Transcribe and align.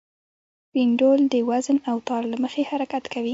پینډول 0.71 1.19
د 1.33 1.35
وزن 1.49 1.77
او 1.89 1.97
تار 2.07 2.23
له 2.31 2.37
مخې 2.43 2.61
حرکت 2.71 3.03
کوي. 3.13 3.29